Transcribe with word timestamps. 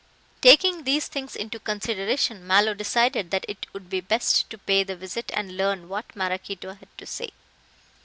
Taking 0.41 0.83
these 0.83 1.05
things 1.07 1.35
into 1.35 1.59
consideration, 1.59 2.47
Mallow 2.47 2.73
decided 2.73 3.29
that 3.29 3.45
it 3.47 3.67
would 3.71 3.87
be 3.87 4.01
best 4.01 4.49
to 4.49 4.57
pay 4.57 4.83
the 4.83 4.95
visit 4.95 5.31
and 5.35 5.55
learn 5.55 5.89
what 5.89 6.15
Maraquito 6.15 6.73
had 6.73 6.89
to 6.97 7.05
say. 7.05 7.29